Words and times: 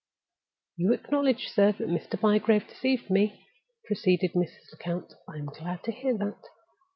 "You 0.77 0.93
acknowledge, 0.93 1.47
sir, 1.49 1.73
that 1.73 1.87
Mr. 1.87 2.19
Bygrave 2.19 2.67
deceived 2.67 3.11
me?" 3.11 3.45
proceeded 3.85 4.33
Mrs. 4.33 4.71
Lecount. 4.71 5.13
"I 5.27 5.35
am 5.37 5.45
glad 5.45 5.83
to 5.83 5.91
hear 5.91 6.17
that. 6.17 6.41